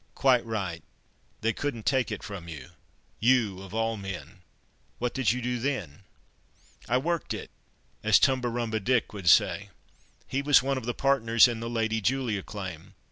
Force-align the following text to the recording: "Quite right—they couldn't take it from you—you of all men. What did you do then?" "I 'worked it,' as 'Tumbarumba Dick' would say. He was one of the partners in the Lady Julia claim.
"Quite 0.15 0.43
right—they 0.47 1.53
couldn't 1.53 1.85
take 1.85 2.11
it 2.11 2.23
from 2.23 2.47
you—you 2.47 3.61
of 3.61 3.75
all 3.75 3.97
men. 3.97 4.41
What 4.97 5.13
did 5.13 5.31
you 5.31 5.43
do 5.43 5.59
then?" 5.59 6.05
"I 6.89 6.97
'worked 6.97 7.35
it,' 7.35 7.51
as 8.01 8.17
'Tumbarumba 8.17 8.79
Dick' 8.79 9.13
would 9.13 9.29
say. 9.29 9.69
He 10.27 10.41
was 10.41 10.63
one 10.63 10.79
of 10.79 10.87
the 10.87 10.95
partners 10.95 11.47
in 11.47 11.59
the 11.59 11.69
Lady 11.69 12.01
Julia 12.01 12.41
claim. 12.41 12.95